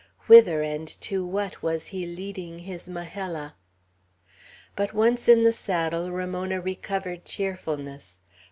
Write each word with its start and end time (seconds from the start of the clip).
Whither 0.25 0.63
and 0.63 0.87
to 1.01 1.23
what 1.23 1.61
was 1.61 1.89
he 1.93 2.07
leading 2.07 2.57
his 2.57 2.89
Majella? 2.89 3.53
But 4.75 4.95
once 4.95 5.29
in 5.29 5.43
the 5.43 5.53
saddle, 5.53 6.09
Ramona 6.09 6.59
recovered 6.59 7.23
cheerfulness. 7.23 8.17